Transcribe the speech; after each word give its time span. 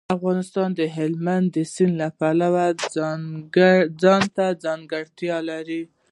افغانستان 0.17 0.69
د 0.79 0.81
هلمند 0.97 1.51
سیند 1.73 1.95
له 2.01 2.07
پلوه 2.19 2.65
ځانته 4.03 4.45
ځانګړتیاوې 4.63 5.47
لري. 5.49 5.81